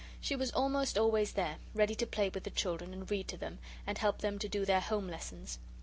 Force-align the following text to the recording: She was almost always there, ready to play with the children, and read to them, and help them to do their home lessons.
She 0.19 0.35
was 0.35 0.49
almost 0.53 0.97
always 0.97 1.33
there, 1.33 1.57
ready 1.75 1.93
to 1.93 2.07
play 2.07 2.29
with 2.29 2.43
the 2.43 2.49
children, 2.49 2.91
and 2.91 3.11
read 3.11 3.27
to 3.27 3.37
them, 3.37 3.59
and 3.85 3.99
help 3.99 4.17
them 4.17 4.39
to 4.39 4.49
do 4.49 4.65
their 4.65 4.81
home 4.81 5.07
lessons. 5.07 5.59